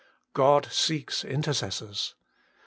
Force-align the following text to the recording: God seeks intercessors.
God 0.33 0.67
seeks 0.71 1.23
intercessors. 1.23 2.15